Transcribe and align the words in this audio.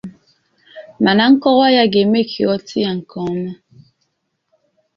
mana 1.03 1.23
nkọwa 1.31 1.67
ya 1.77 1.85
ga-eme 1.91 2.19
ka 2.29 2.35
ị 2.41 2.45
ghọta 2.47 2.75
ya 2.83 2.91
nke 2.97 3.15
ọma. 3.27 3.51